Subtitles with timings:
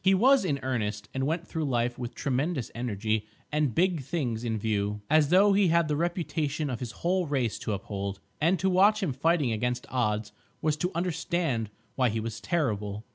[0.03, 4.57] He was in earnest, and went through life with tremendous energy and big things in
[4.57, 8.19] view, as though he had the reputation of his whole race to uphold.
[8.41, 13.05] And to watch him fighting against odds was to understand why he was terrible.